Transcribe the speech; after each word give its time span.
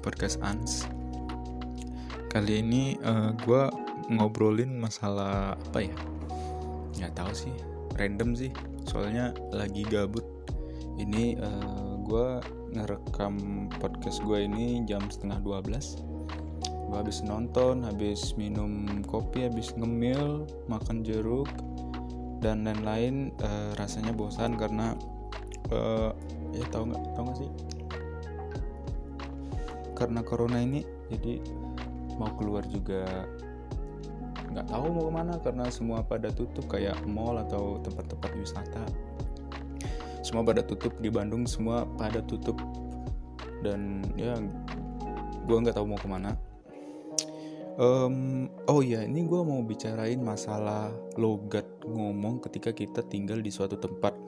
podcast 0.00 0.40
Ans. 0.40 0.88
Kali 2.32 2.64
ini 2.64 2.96
uh, 3.04 3.30
eh, 3.30 3.30
gue 3.44 3.62
ngobrolin 4.10 4.80
masalah 4.80 5.54
apa 5.54 5.78
ya? 5.84 5.96
Nggak 6.96 7.12
tahu 7.14 7.32
sih, 7.36 7.54
random 8.00 8.32
sih. 8.32 8.50
Soalnya 8.88 9.36
lagi 9.52 9.84
gabut. 9.84 10.24
Ini 10.96 11.36
uh, 11.36 11.46
eh, 11.46 11.92
gue 12.04 12.28
ngerekam 12.76 13.68
podcast 13.76 14.24
gue 14.24 14.44
ini 14.44 14.84
jam 14.88 15.02
setengah 15.06 15.42
12 15.42 16.10
Gue 16.90 16.98
habis 16.98 17.22
nonton, 17.22 17.86
habis 17.86 18.34
minum 18.34 19.04
kopi, 19.06 19.46
habis 19.46 19.70
ngemil, 19.78 20.42
makan 20.66 21.06
jeruk, 21.06 21.46
dan 22.42 22.66
lain-lain. 22.66 23.30
Uh, 23.38 23.70
rasanya 23.78 24.10
bosan 24.10 24.58
karena 24.58 24.98
uh, 25.70 26.10
ya 26.50 26.66
tahu 26.74 26.90
nggak 26.90 27.02
tahu 27.14 27.24
nggak 27.30 27.38
sih 27.46 27.79
karena 30.00 30.24
corona 30.24 30.64
ini 30.64 30.80
jadi 31.12 31.44
mau 32.16 32.32
keluar 32.40 32.64
juga 32.64 33.28
nggak 34.50 34.66
tahu 34.66 34.84
mau 34.90 35.04
ke 35.06 35.12
mana 35.12 35.34
karena 35.38 35.64
semua 35.68 36.00
pada 36.02 36.32
tutup 36.32 36.66
kayak 36.66 36.98
mall 37.06 37.38
atau 37.38 37.78
tempat-tempat 37.84 38.30
wisata. 38.34 38.82
Semua 40.26 40.42
pada 40.42 40.64
tutup 40.64 40.96
di 40.98 41.06
Bandung 41.12 41.46
semua 41.46 41.86
pada 42.00 42.18
tutup. 42.24 42.58
Dan 43.62 44.02
ya 44.18 44.34
gue 45.46 45.56
nggak 45.56 45.76
tahu 45.78 45.86
mau 45.86 46.00
ke 46.00 46.08
mana. 46.10 46.34
Um, 47.80 48.50
oh 48.68 48.82
ya 48.82 49.06
ini 49.06 49.24
gue 49.24 49.40
mau 49.40 49.62
bicarain 49.62 50.20
masalah 50.20 50.92
logat 51.16 51.64
ngomong 51.86 52.42
ketika 52.44 52.74
kita 52.74 53.06
tinggal 53.06 53.38
di 53.38 53.54
suatu 53.54 53.78
tempat. 53.78 54.18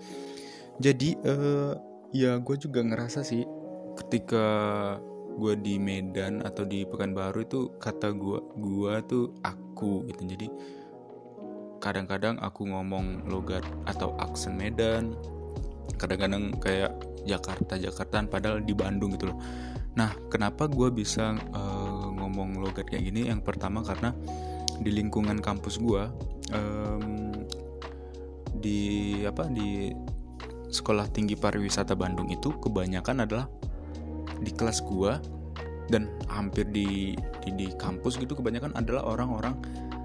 Jadi 0.79 1.19
uh, 1.27 1.75
ya 2.15 2.39
gue 2.39 2.57
juga 2.57 2.81
ngerasa 2.81 3.27
sih 3.27 3.43
ketika 3.99 4.47
gue 5.37 5.55
di 5.59 5.81
Medan 5.81 6.45
atau 6.45 6.67
di 6.67 6.85
Pekanbaru 6.85 7.39
itu 7.45 7.61
kata 7.81 8.13
gue 8.13 8.39
gue 8.59 8.93
tuh 9.09 9.25
aku 9.45 10.07
gitu. 10.09 10.23
Jadi 10.29 10.47
kadang-kadang 11.83 12.39
aku 12.39 12.71
ngomong 12.71 13.27
logat 13.27 13.67
atau 13.91 14.15
aksen 14.23 14.55
Medan 14.55 15.19
kadang-kadang 15.99 16.55
kayak 16.63 16.95
Jakarta 17.23 17.79
Jakartaan 17.79 18.27
padahal 18.27 18.63
di 18.63 18.75
Bandung 18.75 19.15
gitu 19.15 19.31
loh. 19.31 19.39
Nah 19.99 20.15
kenapa 20.31 20.67
gue 20.67 20.89
bisa 20.91 21.37
uh, 21.55 22.07
ngomong 22.11 22.63
logat 22.63 22.91
kayak 22.91 23.11
gini? 23.11 23.29
Yang 23.31 23.43
pertama 23.47 23.83
karena 23.83 24.15
di 24.83 24.91
lingkungan 24.91 25.39
kampus 25.39 25.79
gue 25.79 26.03
um, 26.51 27.31
di 28.63 29.21
apa 29.27 29.47
di 29.51 29.91
sekolah 30.73 31.11
tinggi 31.13 31.37
pariwisata 31.37 31.93
Bandung 31.93 32.33
itu 32.33 32.55
kebanyakan 32.57 33.29
adalah 33.29 33.47
di 34.43 34.53
kelas 34.53 34.83
gua 34.83 35.23
dan 35.91 36.11
hampir 36.31 36.67
di, 36.71 37.15
di 37.43 37.51
di 37.55 37.67
kampus 37.79 38.19
gitu 38.19 38.39
kebanyakan 38.39 38.75
adalah 38.79 39.03
orang-orang 39.07 39.55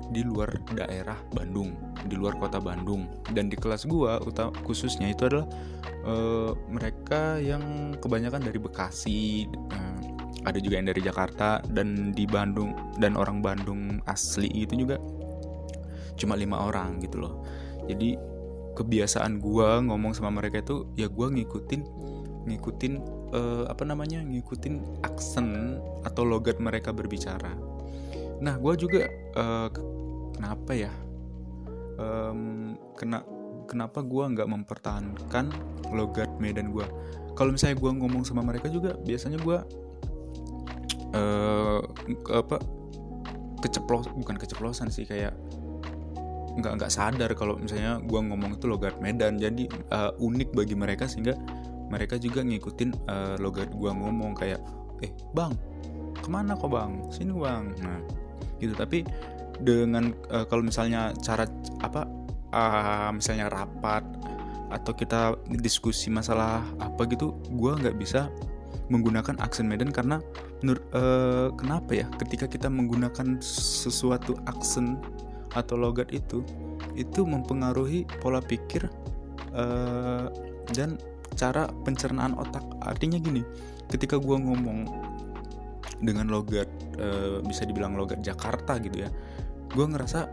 di 0.08 0.24
luar 0.24 0.48
daerah 0.72 1.20
Bandung, 1.36 1.76
di 2.08 2.16
luar 2.16 2.40
kota 2.40 2.64
Bandung. 2.64 3.08
Dan 3.28 3.52
di 3.52 3.60
kelas 3.60 3.84
gua 3.88 4.20
khususnya 4.64 5.12
itu 5.12 5.28
adalah 5.28 5.48
uh, 6.08 6.56
mereka 6.72 7.40
yang 7.44 7.96
kebanyakan 8.00 8.48
dari 8.48 8.60
Bekasi, 8.60 9.48
uh, 9.52 10.00
ada 10.48 10.60
juga 10.64 10.80
yang 10.80 10.88
dari 10.88 11.04
Jakarta 11.04 11.60
dan 11.76 12.16
di 12.16 12.24
Bandung 12.24 12.72
dan 13.04 13.20
orang 13.20 13.44
Bandung 13.44 14.00
asli 14.08 14.48
itu 14.56 14.80
juga 14.80 14.96
cuma 16.16 16.40
lima 16.40 16.72
orang 16.72 17.04
gitu 17.04 17.20
loh. 17.20 17.44
Jadi 17.92 18.16
kebiasaan 18.80 19.44
gua 19.44 19.84
ngomong 19.84 20.16
sama 20.16 20.32
mereka 20.32 20.64
itu 20.64 20.88
ya 20.96 21.12
gua 21.12 21.28
ngikutin 21.34 21.82
ngikutin 22.48 22.94
uh, 23.36 23.66
apa 23.68 23.84
namanya 23.84 24.24
ngikutin 24.24 25.04
aksen 25.04 25.78
atau 26.08 26.24
logat 26.24 26.58
mereka 26.64 26.96
berbicara. 26.96 27.52
Nah 28.40 28.56
gue 28.56 28.74
juga 28.80 29.06
uh, 29.36 29.70
kenapa 30.34 30.72
ya? 30.74 30.94
Um, 31.98 32.78
kena 32.94 33.26
kenapa 33.66 34.06
gue 34.06 34.22
nggak 34.22 34.46
mempertahankan 34.48 35.50
logat 35.90 36.30
Medan 36.38 36.70
gue 36.70 36.86
kalau 37.34 37.54
misalnya 37.54 37.78
gue 37.78 37.92
ngomong 37.94 38.22
sama 38.22 38.42
mereka 38.42 38.70
juga 38.70 38.98
biasanya 39.02 39.38
gue 39.42 39.58
uh, 41.14 41.82
apa 42.34 42.58
keceplos 43.62 44.10
bukan 44.14 44.38
keceplosan 44.38 44.94
sih 44.94 45.06
kayak 45.06 45.34
nggak 46.58 46.74
nggak 46.82 46.90
sadar 46.90 47.30
kalau 47.38 47.54
misalnya 47.62 48.02
gue 48.02 48.18
ngomong 48.18 48.58
itu 48.58 48.66
logat 48.66 48.98
Medan. 48.98 49.38
Jadi 49.38 49.70
uh, 49.94 50.10
unik 50.18 50.58
bagi 50.58 50.74
mereka 50.74 51.06
sehingga 51.06 51.38
mereka 51.88 52.20
juga 52.20 52.44
ngikutin 52.44 52.90
uh, 53.08 53.36
logat 53.40 53.72
gua 53.72 53.96
ngomong 53.96 54.36
kayak 54.36 54.60
eh 55.06 55.12
bang 55.32 55.54
ke 56.18 56.28
mana 56.28 56.58
kok 56.58 56.72
bang? 56.74 56.92
Sini 57.14 57.32
bang. 57.32 57.72
Nah 57.82 58.00
gitu. 58.60 58.74
Tapi 58.74 59.06
dengan 59.62 60.14
uh, 60.30 60.46
kalau 60.46 60.62
misalnya 60.66 61.14
cara 61.22 61.48
apa 61.82 62.06
uh, 62.54 63.10
misalnya 63.14 63.50
rapat 63.50 64.04
atau 64.68 64.92
kita 64.92 65.40
diskusi 65.64 66.12
masalah 66.12 66.60
apa 66.84 67.08
gitu 67.08 67.32
gua 67.56 67.80
nggak 67.80 67.96
bisa 67.96 68.28
menggunakan 68.88 69.36
aksen 69.44 69.68
Medan 69.68 69.92
karena 69.92 70.24
menur, 70.64 70.80
uh, 70.96 71.52
kenapa 71.56 71.92
ya 72.04 72.08
ketika 72.20 72.48
kita 72.48 72.72
menggunakan 72.72 73.40
sesuatu 73.44 74.40
aksen 74.48 75.00
atau 75.56 75.76
logat 75.80 76.12
itu 76.12 76.44
itu 76.96 77.24
mempengaruhi 77.24 78.08
pola 78.24 78.40
pikir 78.40 78.88
uh, 79.56 80.28
dan 80.76 80.96
cara 81.36 81.68
pencernaan 81.84 82.38
otak. 82.38 82.64
Artinya 82.86 83.20
gini 83.20 83.44
ketika 83.88 84.20
gue 84.20 84.38
ngomong 84.38 84.88
dengan 86.04 86.30
logat 86.30 86.70
e, 87.00 87.40
bisa 87.42 87.66
dibilang 87.66 87.98
logat 87.98 88.22
Jakarta 88.22 88.78
gitu 88.78 89.08
ya 89.08 89.10
gue 89.74 89.86
ngerasa 89.88 90.28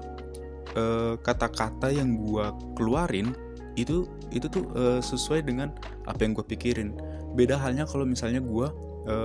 kata 0.74 1.22
kata-kata 1.22 1.94
yang 1.94 2.18
gue 2.18 2.50
keluarin 2.74 3.30
itu 3.78 4.10
itu 4.34 4.46
tuh 4.50 4.66
e, 4.74 4.82
sesuai 5.02 5.46
dengan 5.46 5.70
apa 6.06 6.22
yang 6.22 6.34
gue 6.34 6.46
pikirin. 6.46 6.94
Beda 7.34 7.58
halnya 7.58 7.86
kalau 7.86 8.06
misalnya 8.06 8.42
gue 8.42 8.66
e, 9.06 9.16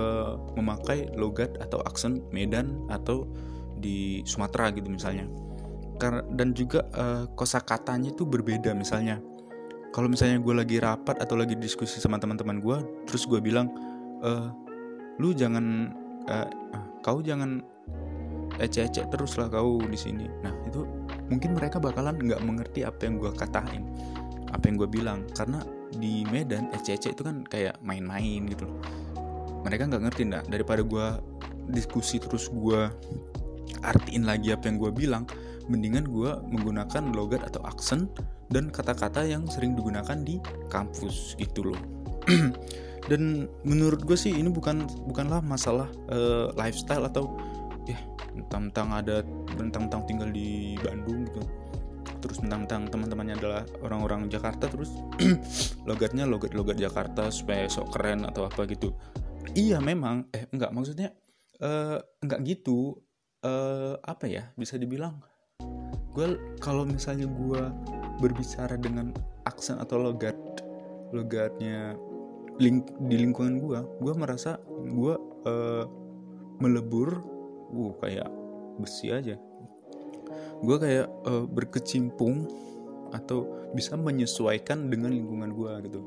memakai 0.58 1.10
logat 1.14 1.54
atau 1.58 1.82
aksen 1.86 2.22
Medan 2.34 2.86
atau 2.90 3.26
di 3.78 4.22
Sumatera 4.26 4.70
gitu 4.74 4.90
misalnya. 4.90 5.26
Dan 6.34 6.54
juga 6.54 6.86
e, 6.94 7.30
kosakatanya 7.34 8.14
itu 8.14 8.26
berbeda 8.26 8.74
misalnya 8.74 9.22
kalau 9.90 10.06
misalnya 10.06 10.38
gue 10.38 10.54
lagi 10.54 10.76
rapat 10.78 11.18
atau 11.18 11.34
lagi 11.34 11.58
diskusi 11.58 11.98
sama 11.98 12.18
teman-teman 12.18 12.62
gue 12.62 12.76
terus 13.10 13.26
gue 13.26 13.42
bilang 13.42 13.70
e, 14.22 14.30
lu 15.20 15.36
jangan 15.36 15.92
uh, 16.30 16.48
kau 17.04 17.20
jangan 17.20 17.60
ecek-ecek 18.60 19.08
terus 19.12 19.36
lah 19.40 19.48
kau 19.48 19.80
di 19.80 19.96
sini. 19.96 20.28
Nah 20.44 20.52
itu 20.64 20.84
mungkin 21.28 21.56
mereka 21.56 21.80
bakalan 21.80 22.16
nggak 22.16 22.40
mengerti 22.44 22.84
apa 22.84 23.08
yang 23.08 23.20
gue 23.20 23.32
katain 23.36 23.84
apa 24.52 24.64
yang 24.68 24.76
gue 24.80 24.88
bilang. 24.88 25.20
Karena 25.32 25.64
di 25.92 26.24
Medan 26.28 26.72
ecek-ecek 26.72 27.16
itu 27.16 27.22
kan 27.24 27.44
kayak 27.48 27.80
main-main 27.84 28.48
gitu 28.48 28.68
loh. 28.68 28.78
Mereka 29.64 29.92
nggak 29.92 30.02
ngerti 30.08 30.22
nggak 30.32 30.44
daripada 30.48 30.80
gue 30.80 31.06
diskusi 31.72 32.16
terus 32.16 32.48
gue 32.48 32.88
artiin 33.80 34.24
lagi 34.26 34.52
apa 34.52 34.66
yang 34.68 34.76
gue 34.80 34.90
bilang 34.92 35.24
mendingan 35.70 36.08
gue 36.10 36.30
menggunakan 36.50 37.14
logat 37.14 37.46
atau 37.46 37.62
aksen 37.62 38.10
dan 38.50 38.68
kata-kata 38.68 39.22
yang 39.24 39.46
sering 39.46 39.78
digunakan 39.78 40.18
di 40.18 40.42
kampus 40.66 41.38
gitu 41.38 41.70
loh. 41.70 41.80
Dan 43.10 43.48
menurut 43.64 44.04
gue 44.04 44.18
sih 44.18 44.34
ini 44.34 44.50
bukan 44.52 44.86
bukanlah 45.08 45.40
masalah 45.40 45.88
uh, 46.12 46.52
lifestyle 46.54 47.06
atau 47.08 47.32
ya 47.88 47.98
tentang 48.46 48.92
ada 48.94 49.24
tentang 49.56 50.02
tinggal 50.04 50.28
di 50.30 50.76
Bandung 50.78 51.26
gitu. 51.26 51.42
Terus 52.20 52.44
tentang 52.44 52.86
teman-temannya 52.86 53.34
adalah 53.40 53.62
orang-orang 53.80 54.28
Jakarta 54.28 54.68
terus 54.68 54.92
logatnya 55.88 56.28
logat-logat 56.28 56.76
Jakarta 56.76 57.32
supaya 57.32 57.66
sok 57.66 57.96
keren 57.96 58.28
atau 58.28 58.46
apa 58.46 58.68
gitu. 58.68 58.92
Iya 59.56 59.80
memang. 59.80 60.28
Eh 60.30 60.46
enggak 60.52 60.70
maksudnya 60.70 61.14
uh, 61.62 61.98
enggak 62.20 62.42
gitu. 62.44 63.00
Uh, 63.40 63.96
apa 64.04 64.28
ya 64.28 64.52
bisa 64.52 64.76
dibilang? 64.76 65.16
Gue 66.12 66.36
kalau 66.60 66.84
misalnya 66.84 67.24
gue 67.24 67.62
berbicara 68.20 68.76
dengan 68.76 69.10
aksen 69.48 69.80
atau 69.80 69.96
logat 69.98 70.36
logatnya 71.10 71.98
ling 72.60 72.84
di 73.08 73.16
lingkungan 73.16 73.58
gue 73.58 73.80
gue 74.04 74.14
merasa 74.14 74.60
gue 74.84 75.14
uh, 75.48 75.84
melebur 76.60 77.24
uh 77.72 77.92
kayak 78.04 78.28
besi 78.76 79.08
aja. 79.10 79.40
Gue 80.60 80.76
kayak 80.76 81.08
uh, 81.24 81.48
berkecimpung 81.48 82.48
atau 83.10 83.72
bisa 83.72 83.96
menyesuaikan 83.96 84.92
dengan 84.92 85.10
lingkungan 85.10 85.50
gue 85.56 85.72
gitu. 85.88 86.00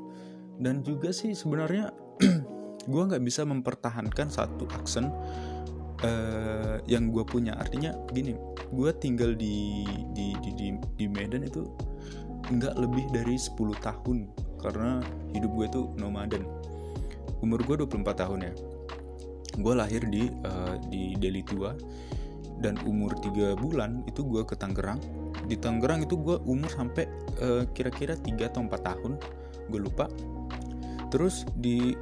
Dan 0.61 0.85
juga 0.85 1.09
sih 1.09 1.33
sebenarnya 1.33 1.89
gue 2.91 3.03
nggak 3.09 3.23
bisa 3.25 3.41
mempertahankan 3.43 4.29
satu 4.29 4.69
aksen 4.77 5.09
uh, 6.05 6.77
yang 6.85 7.09
gue 7.09 7.25
punya. 7.25 7.57
Artinya 7.57 7.97
gini 8.13 8.37
gue 8.69 8.89
tinggal 9.01 9.33
di 9.33 9.85
di 10.13 10.37
di 10.37 10.49
di, 10.53 10.67
di 10.77 11.05
Medan 11.09 11.49
itu 11.49 11.65
nggak 12.51 12.75
lebih 12.75 13.05
dari 13.13 13.39
10 13.39 13.55
tahun 13.79 14.17
karena 14.59 15.03
hidup 15.35 15.51
gue 15.55 15.67
tuh 15.71 15.85
nomaden. 15.99 16.43
Umur 17.43 17.59
gue 17.63 17.83
24 17.83 18.23
tahun 18.23 18.39
ya. 18.47 18.53
Gue 19.59 19.73
lahir 19.75 20.01
di 20.07 20.31
uh, 20.47 20.79
di 20.87 21.13
Deli 21.19 21.43
Tua 21.43 21.75
dan 22.63 22.79
umur 22.87 23.11
tiga 23.19 23.53
bulan 23.59 24.01
itu 24.07 24.23
gue 24.23 24.41
ke 24.47 24.55
Tangerang. 24.55 24.99
Di 25.45 25.59
Tangerang 25.59 26.07
itu 26.07 26.15
gue 26.15 26.39
umur 26.47 26.71
sampai 26.71 27.05
uh, 27.43 27.67
kira-kira 27.75 28.15
3 28.15 28.49
atau 28.49 28.63
4 28.63 28.71
tahun 28.71 29.11
gue 29.67 29.79
lupa. 29.79 30.07
Terus 31.11 31.43
di 31.59 31.93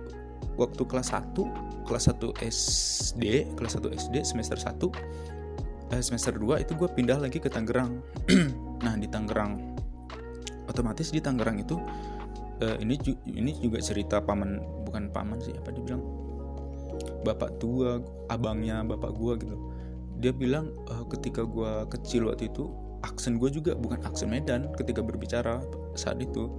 waktu 0.55 0.85
kelas 0.85 1.11
1 1.17 1.89
kelas 1.89 2.05
1 2.13 2.37
SD 2.47 3.23
kelas 3.57 3.73
1 3.81 3.97
SD 3.97 4.15
semester 4.23 4.55
1 4.55 5.97
eh, 5.97 6.03
semester 6.03 6.33
2 6.37 6.63
itu 6.63 6.71
gue 6.77 6.89
pindah 6.93 7.17
lagi 7.17 7.41
ke 7.41 7.49
Tangerang. 7.49 7.99
Nah 8.81 8.97
di 8.97 9.05
Tangerang 9.05 9.80
otomatis 10.81 11.13
di 11.13 11.21
Tangerang 11.21 11.61
itu 11.61 11.77
uh, 12.65 12.77
ini 12.81 12.97
ini 13.29 13.53
juga 13.61 13.77
cerita 13.77 14.17
paman 14.17 14.57
bukan 14.89 15.13
paman 15.13 15.37
sih 15.37 15.53
apa 15.53 15.69
dibilang 15.69 16.01
bapak 17.21 17.61
tua 17.61 18.01
abangnya 18.33 18.81
bapak 18.81 19.13
gue 19.13 19.33
gitu. 19.45 19.57
Dia 20.17 20.33
bilang 20.33 20.73
uh, 20.89 21.05
ketika 21.05 21.45
gue 21.45 21.85
kecil 21.93 22.33
waktu 22.33 22.49
itu 22.49 22.65
aksen 23.05 23.37
gue 23.37 23.53
juga 23.53 23.77
bukan 23.77 24.01
aksen 24.05 24.33
Medan 24.33 24.73
ketika 24.73 25.05
berbicara 25.05 25.61
saat 25.93 26.17
itu 26.17 26.49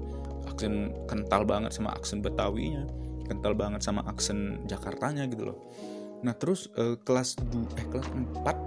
aksen 0.46 0.94
kental 1.10 1.42
banget 1.42 1.74
sama 1.74 1.90
aksen 1.94 2.22
Betawinya 2.22 2.86
kental 3.26 3.54
banget 3.54 3.82
sama 3.82 4.06
aksen 4.06 4.62
Jakartanya 4.70 5.26
gitu 5.30 5.54
loh. 5.54 5.58
Nah 6.22 6.34
terus 6.38 6.70
uh, 6.78 6.94
kelas 7.02 7.38
du 7.50 7.66
eh 7.74 7.86
kelas 7.90 8.06
4 8.10 8.61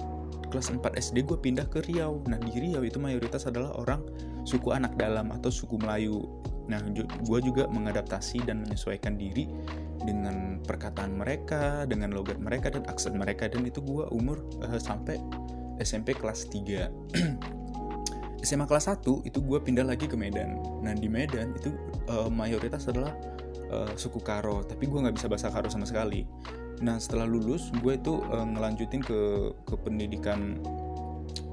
kelas 0.50 0.72
4 0.72 0.82
SD 0.96 1.26
gue 1.26 1.38
pindah 1.40 1.68
ke 1.68 1.84
Riau. 1.86 2.22
Nah 2.30 2.38
di 2.40 2.52
Riau 2.58 2.82
itu 2.86 2.98
mayoritas 3.02 3.46
adalah 3.50 3.74
orang 3.76 4.02
suku 4.46 4.72
anak 4.72 4.96
dalam 4.96 5.34
atau 5.34 5.50
suku 5.50 5.78
Melayu. 5.82 6.26
Nah 6.66 6.82
gue 7.26 7.40
juga 7.44 7.70
mengadaptasi 7.70 8.46
dan 8.46 8.66
menyesuaikan 8.66 9.18
diri 9.18 9.50
dengan 10.06 10.62
perkataan 10.62 11.18
mereka 11.18 11.90
dengan 11.90 12.14
logat 12.14 12.38
mereka 12.38 12.74
dan 12.74 12.86
aksen 12.90 13.18
mereka. 13.18 13.50
Dan 13.50 13.66
itu 13.66 13.82
gue 13.82 14.06
umur 14.14 14.42
uh, 14.66 14.80
sampai 14.80 15.18
SMP 15.82 16.16
kelas 16.16 16.48
3 16.50 16.88
SMA 18.46 18.66
kelas 18.70 18.86
1 18.94 19.26
itu 19.26 19.40
gue 19.42 19.60
pindah 19.60 19.86
lagi 19.86 20.06
ke 20.06 20.14
Medan. 20.14 20.62
Nah 20.86 20.94
di 20.94 21.10
Medan 21.10 21.58
itu 21.58 21.74
uh, 22.10 22.30
mayoritas 22.30 22.86
adalah 22.86 23.14
uh, 23.74 23.94
suku 23.98 24.22
Karo. 24.22 24.62
Tapi 24.62 24.86
gue 24.86 25.00
nggak 25.02 25.18
bisa 25.18 25.28
bahasa 25.28 25.50
Karo 25.50 25.66
sama 25.68 25.90
sekali 25.90 26.26
nah 26.84 27.00
setelah 27.00 27.28
lulus 27.28 27.72
gue 27.80 27.96
itu 27.96 28.20
uh, 28.32 28.44
ngelanjutin 28.44 29.00
ke 29.00 29.52
ke 29.64 29.76
pendidikan 29.80 30.60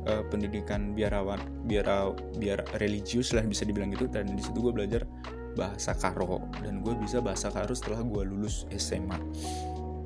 uh, 0.07 0.23
pendidikan 0.31 0.95
biarawan 0.95 1.39
biara 1.67 2.11
biar 2.39 2.67
religius 2.83 3.31
lah 3.31 3.47
bisa 3.47 3.63
dibilang 3.63 3.95
gitu. 3.95 4.11
Dan 4.11 4.35
di 4.35 4.43
situ 4.43 4.59
gue 4.59 4.75
belajar 4.75 5.07
bahasa 5.53 5.93
Karo. 5.95 6.43
Dan 6.65 6.83
gue 6.83 6.97
bisa 6.99 7.23
bahasa 7.23 7.53
Karo 7.53 7.71
setelah 7.77 8.03
gue 8.03 8.23
lulus 8.27 8.67
SMA 8.75 9.19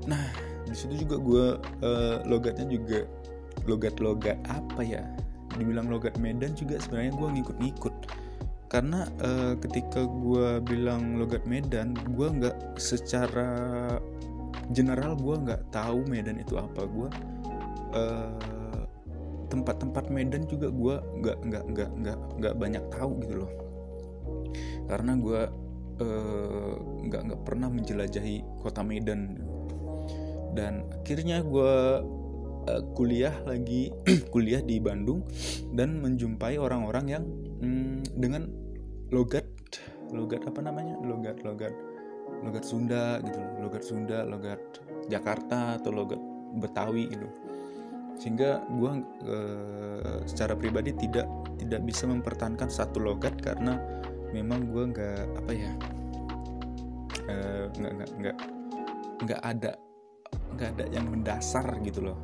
nah 0.07 0.23
di 0.67 0.75
situ 0.75 1.07
juga 1.07 1.17
gue 1.19 1.47
uh, 1.83 2.17
logatnya 2.27 2.67
juga 2.71 3.07
logat-logat 3.67 4.39
apa 4.47 4.83
ya? 4.83 5.03
Dibilang 5.59 5.91
logat 5.91 6.19
Medan 6.23 6.55
juga 6.55 6.79
sebenarnya 6.79 7.15
gue 7.15 7.29
ngikut-ngikut. 7.39 7.95
Karena 8.67 9.07
uh, 9.23 9.55
ketika 9.63 10.07
gue 10.07 10.63
bilang 10.67 11.19
logat 11.19 11.47
Medan 11.47 11.95
gue 11.95 12.29
nggak 12.29 12.79
secara 12.79 13.49
general 14.73 15.15
gue 15.19 15.37
nggak 15.37 15.63
tahu 15.71 16.07
Medan 16.07 16.43
itu 16.43 16.59
apa. 16.59 16.83
Gue 16.87 17.09
uh, 17.95 18.83
tempat-tempat 19.47 20.11
Medan 20.11 20.47
juga 20.51 20.71
gue 20.71 20.97
nggak 21.23 21.39
nggak 21.47 21.65
nggak 21.71 21.91
nggak 22.03 22.19
nggak 22.43 22.55
banyak 22.59 22.85
tahu 22.91 23.11
gitu 23.23 23.35
loh. 23.47 23.53
Karena 24.91 25.13
gue 25.19 25.41
uh, 26.03 26.75
nggak 27.07 27.23
nggak 27.31 27.41
pernah 27.47 27.69
menjelajahi 27.71 28.63
kota 28.63 28.83
Medan. 28.83 29.39
Dan 30.57 30.89
akhirnya 30.89 31.45
gue 31.45 31.75
uh, 32.67 32.83
kuliah 32.97 33.35
lagi 33.47 33.93
kuliah 34.35 34.65
di 34.65 34.81
Bandung 34.83 35.23
dan 35.77 36.01
menjumpai 36.03 36.57
orang-orang 36.59 37.07
yang 37.07 37.25
mm, 37.61 38.17
dengan 38.17 38.49
logat 39.15 39.47
logat 40.11 40.43
apa 40.47 40.61
namanya? 40.63 40.99
Logat 41.03 41.43
logat 41.47 41.75
logat 42.45 42.65
Sunda 42.67 43.21
gitu 43.25 43.41
logat 43.63 43.83
Sunda 43.85 44.25
logat 44.27 44.61
Jakarta 45.07 45.79
atau 45.79 45.91
logat 45.95 46.21
Betawi 46.57 47.13
gitu. 47.13 47.29
Sehingga 48.17 48.65
gue 48.65 48.93
uh, 49.29 50.25
secara 50.25 50.57
pribadi 50.57 50.97
tidak 50.97 51.29
tidak 51.61 51.85
bisa 51.85 52.09
mempertahankan 52.09 52.73
satu 52.73 52.97
logat 52.97 53.37
karena 53.45 53.77
memang 54.33 54.73
gue 54.73 54.85
nggak 54.89 55.23
apa 55.45 55.53
ya 55.53 55.73
uh, 57.29 57.65
nggak 57.77 57.93
nggak 57.93 58.11
nggak 58.17 58.37
nggak 59.27 59.41
ada 59.45 59.73
nggak 60.57 60.69
ada 60.77 60.85
yang 60.89 61.07
mendasar 61.13 61.67
gitu 61.85 62.09
loh. 62.09 62.19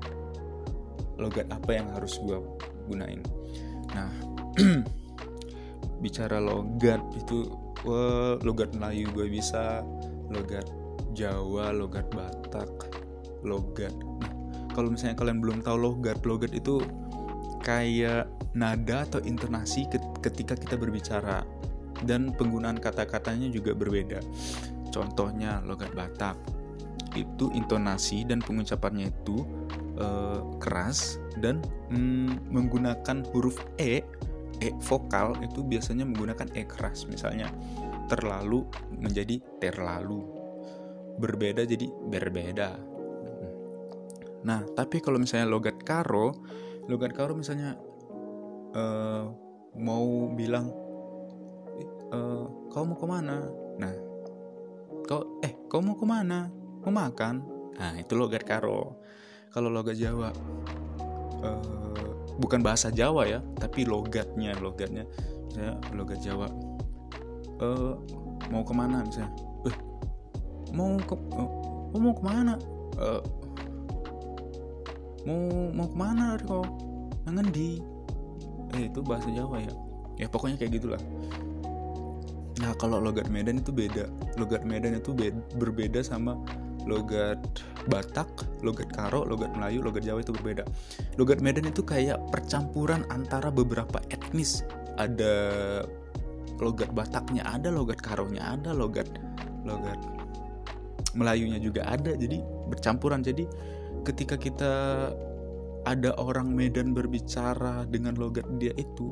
Logat 1.21 1.53
apa 1.53 1.77
yang 1.77 1.93
harus 1.93 2.17
gue 2.25 2.41
gunain. 2.89 3.21
Nah 3.93 4.11
bicara 6.03 6.43
logat 6.43 7.05
itu 7.15 7.47
wah, 7.87 8.41
logat 8.43 8.75
Melayu 8.75 9.13
gue 9.15 9.29
bisa 9.31 9.85
logat 10.33 10.67
Jawa 11.13 11.71
logat 11.71 12.09
Batak 12.11 12.89
logat 13.45 13.93
nah 14.19 14.33
kalau 14.73 14.89
misalnya 14.89 15.21
kalian 15.21 15.39
belum 15.45 15.61
tahu 15.61 15.77
logat 15.77 16.25
logat 16.25 16.57
itu 16.57 16.81
kayak 17.63 18.27
nada 18.53 19.09
atau 19.09 19.21
intonasi 19.25 19.89
ketika 20.21 20.57
kita 20.57 20.77
berbicara. 20.77 21.45
Dan 22.03 22.35
penggunaan 22.35 22.83
kata-katanya 22.83 23.47
juga 23.53 23.73
berbeda. 23.77 24.19
Contohnya 24.91 25.63
logat 25.63 25.95
Batak. 25.95 26.35
Itu 27.15 27.53
intonasi 27.55 28.27
dan 28.27 28.43
pengucapannya 28.43 29.13
itu 29.13 29.47
uh, 30.01 30.43
keras 30.59 31.23
dan 31.39 31.63
mm, 31.93 32.51
menggunakan 32.51 33.23
huruf 33.31 33.61
e 33.79 34.03
e 34.63 34.71
vokal 34.79 35.35
itu 35.43 35.67
biasanya 35.67 36.07
menggunakan 36.07 36.55
e 36.55 36.63
keras 36.63 37.11
misalnya 37.11 37.51
terlalu 38.07 38.63
menjadi 38.95 39.43
terlalu 39.59 40.23
berbeda 41.19 41.67
jadi 41.67 41.91
berbeda. 41.91 42.71
Nah 44.47 44.63
tapi 44.75 45.03
kalau 45.03 45.19
misalnya 45.19 45.51
logat 45.51 45.83
karo 45.83 46.31
logat 46.87 47.15
karo 47.15 47.35
misalnya 47.35 47.79
uh, 48.75 49.27
mau 49.79 50.31
bilang 50.35 50.71
uh, 52.15 52.47
kau 52.71 52.87
mau 52.87 52.99
ke 52.99 53.07
mana? 53.07 53.51
Nah 53.79 53.95
kau 55.07 55.43
eh 55.43 55.55
kau 55.67 55.83
mau 55.83 55.99
ke 55.99 56.07
mana? 56.07 56.51
Mau 56.83 56.91
makan? 56.91 57.35
Nah 57.79 57.95
itu 57.99 58.15
logat 58.15 58.47
karo. 58.47 58.99
Kalau 59.53 59.69
logat 59.69 60.01
Jawa 60.01 60.33
uh, 61.45 61.92
bukan 62.41 62.65
bahasa 62.65 62.89
Jawa 62.89 63.29
ya 63.29 63.41
tapi 63.59 63.85
logatnya 63.85 64.57
logatnya. 64.61 65.05
Saya 65.53 65.77
logat 65.93 66.25
Jawa. 66.25 66.49
Uh, 67.61 67.95
mau 68.49 68.65
ke 68.65 68.73
mana 68.73 69.05
misalnya? 69.05 69.33
Uh, 69.69 69.77
mau 70.73 70.97
ke 70.97 71.15
uh, 71.37 71.51
mau 71.99 72.15
ke 72.17 72.23
mana? 72.25 72.55
Uh, 72.97 73.23
mau 75.29 75.41
mau 75.71 75.87
ke 75.87 75.97
mana 75.97 76.41
kok 76.41 76.67
nangan 77.29 77.47
di 77.53 77.79
eh 78.73 78.89
itu 78.89 79.01
bahasa 79.05 79.29
Jawa 79.29 79.61
ya. 79.61 79.75
Ya 80.17 80.27
pokoknya 80.29 80.57
kayak 80.57 80.81
gitulah. 80.81 81.03
Nah 82.63 82.73
kalau 82.79 83.03
logat 83.03 83.29
Medan 83.29 83.61
itu 83.61 83.75
beda. 83.75 84.09
Logat 84.41 84.65
Medan 84.65 84.97
itu 84.97 85.13
beda, 85.13 85.41
berbeda 85.59 86.01
sama 86.01 86.39
logat 86.87 87.39
Batak, 87.91 88.63
logat 88.63 88.95
Karo, 88.95 89.27
logat 89.27 89.51
Melayu, 89.59 89.83
logat 89.83 90.07
Jawa 90.07 90.23
itu 90.23 90.31
berbeda. 90.31 90.63
Logat 91.19 91.43
Medan 91.43 91.67
itu 91.67 91.83
kayak 91.83 92.19
percampuran 92.31 93.03
antara 93.11 93.51
beberapa 93.51 93.99
etnis. 94.15 94.63
Ada 94.99 95.35
logat 96.63 96.95
Bataknya 96.95 97.43
ada, 97.43 97.75
logat 97.75 97.99
Karonya 97.99 98.55
ada, 98.55 98.71
logat 98.71 99.11
logat 99.67 99.99
Melayunya 101.19 101.59
juga 101.59 101.85
ada. 101.91 102.15
Jadi 102.15 102.39
bercampuran. 102.71 103.21
Jadi 103.27 103.45
ketika 104.07 104.39
kita 104.39 104.73
ada 105.83 106.11
orang 106.23 106.55
Medan 106.55 106.95
berbicara 106.95 107.83
dengan 107.91 108.15
logat 108.15 108.47
dia 108.63 108.71
itu, 108.79 109.11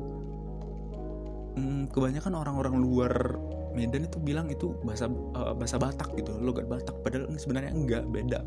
hmm, 1.59 1.91
kebanyakan 1.91 2.33
orang-orang 2.39 2.75
luar 2.79 3.13
Medan 3.71 4.07
itu 4.07 4.19
bilang 4.19 4.51
itu 4.51 4.75
bahasa 4.83 5.07
uh, 5.09 5.55
bahasa 5.55 5.79
Batak 5.79 6.15
gitu 6.19 6.35
logat 6.39 6.67
Batak. 6.67 6.99
Padahal 7.03 7.31
sebenarnya 7.39 7.71
enggak 7.71 8.03
beda. 8.11 8.43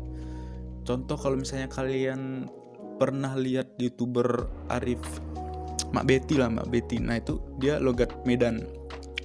Contoh 0.85 1.17
kalau 1.17 1.35
misalnya 1.39 1.65
kalian 1.69 2.45
pernah 3.01 3.33
lihat 3.35 3.73
youtuber 3.81 4.47
Arif 4.71 5.01
Mak 5.91 6.05
Betty 6.05 6.37
lah 6.37 6.53
Mak 6.53 6.69
Betty. 6.69 7.01
Nah 7.01 7.17
itu 7.17 7.41
dia 7.57 7.81
logat 7.81 8.11
Medan. 8.23 8.63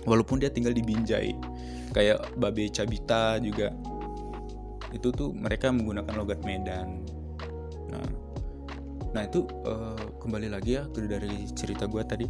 Walaupun 0.09 0.40
dia 0.40 0.49
tinggal 0.49 0.73
di 0.73 0.80
Binjai. 0.80 1.37
Kayak 1.92 2.33
Babe 2.38 2.71
Cabita 2.73 3.37
juga. 3.42 3.75
Itu 4.95 5.12
tuh 5.12 5.37
mereka 5.37 5.69
menggunakan 5.71 6.14
logat 6.16 6.40
Medan. 6.47 7.04
Nah 7.92 8.07
nah 9.11 9.26
itu 9.26 9.42
uh, 9.66 10.16
kembali 10.23 10.54
lagi 10.54 10.78
ya 10.78 10.87
dari 10.87 11.50
cerita 11.52 11.90
gue 11.90 12.02
tadi. 12.07 12.26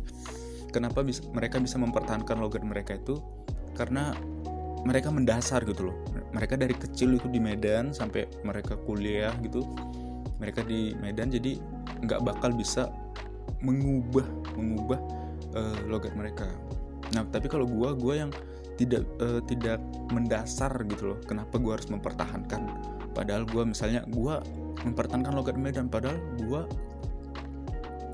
Kenapa 0.70 1.02
bisa, 1.02 1.26
mereka 1.34 1.58
bisa 1.58 1.76
mempertahankan 1.82 2.38
logat 2.38 2.62
mereka 2.62 2.94
itu 2.94 3.18
karena 3.80 4.12
mereka 4.84 5.08
mendasar 5.08 5.64
gitu 5.64 5.88
loh. 5.88 5.96
Mereka 6.36 6.60
dari 6.60 6.76
kecil 6.76 7.16
itu 7.16 7.28
di 7.32 7.40
Medan 7.40 7.96
sampai 7.96 8.28
mereka 8.44 8.76
kuliah 8.84 9.32
gitu. 9.40 9.64
Mereka 10.36 10.68
di 10.68 10.92
Medan 11.00 11.32
jadi 11.32 11.56
nggak 12.04 12.20
bakal 12.20 12.52
bisa 12.52 12.92
mengubah 13.64 14.24
mengubah 14.56 15.00
uh, 15.56 15.78
logat 15.88 16.12
mereka. 16.16 16.48
Nah 17.16 17.24
tapi 17.28 17.48
kalau 17.48 17.64
gue 17.64 17.88
gue 17.96 18.14
yang 18.20 18.32
tidak 18.80 19.04
uh, 19.20 19.44
tidak 19.44 19.76
mendasar 20.08 20.72
gitu 20.88 21.12
loh 21.12 21.18
kenapa 21.28 21.60
gue 21.60 21.72
harus 21.72 21.88
mempertahankan? 21.92 22.60
Padahal 23.12 23.44
gue 23.44 23.64
misalnya 23.68 24.00
gue 24.08 24.34
mempertahankan 24.80 25.36
logat 25.36 25.60
Medan 25.60 25.92
padahal 25.92 26.16
gue 26.40 26.62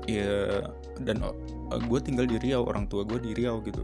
ya 0.07 0.63
dan 1.03 1.23
uh, 1.23 1.31
eh, 1.75 1.79
gue 1.83 1.99
tinggal 2.03 2.27
di 2.27 2.35
Riau 2.39 2.67
orang 2.67 2.87
tua 2.91 3.07
gue 3.07 3.19
di 3.23 3.31
Riau 3.35 3.63
gitu 3.63 3.83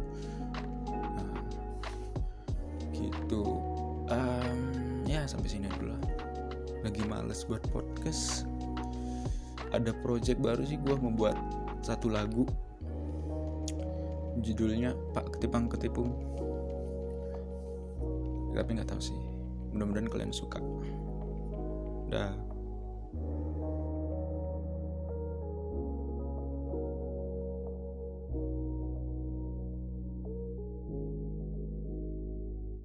males 7.34 7.50
buat 7.50 7.66
podcast. 7.74 8.46
Ada 9.74 9.90
project 10.06 10.38
baru 10.38 10.70
sih 10.70 10.78
gue 10.78 10.94
membuat 11.02 11.34
satu 11.82 12.14
lagu. 12.14 12.46
Judulnya 14.38 14.94
Pak 15.18 15.34
Ketipang 15.34 15.66
Ketipung. 15.66 16.14
Tapi 18.54 18.70
nggak 18.78 18.86
tahu 18.86 19.02
sih. 19.02 19.18
Mudah-mudahan 19.74 20.14
kalian 20.14 20.30
suka. 20.30 20.62
Dah 22.14 22.53